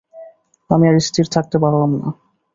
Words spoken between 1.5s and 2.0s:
পারলাম